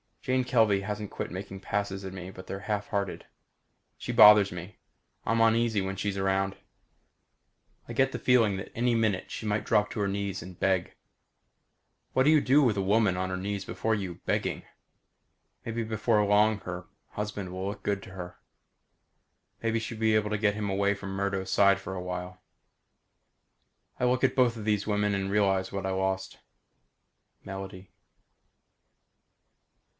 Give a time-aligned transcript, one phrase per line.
[0.23, 3.25] Jane Kelvey hasn't quit making passes at me but they're half hearted.
[3.97, 4.77] She bothers me.
[5.25, 6.55] I'm uneasy when she's around.
[7.87, 10.95] I get the feeling that any minute she might drop to her knees and beg.
[12.13, 14.63] What do you do with a woman on her knees before you, begging?
[15.65, 18.37] Maybe before long her husband will look good to her.
[19.61, 22.41] Maybe she'll be able to get him away from Murdo's side for a while.
[23.99, 26.39] I look at both these women and realize what I lost.
[27.43, 27.91] Melody.